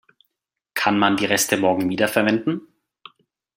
Kann 0.73 0.97
man 0.97 1.15
die 1.15 1.25
Reste 1.25 1.57
morgen 1.57 1.87
wiederverwenden? 1.87 2.61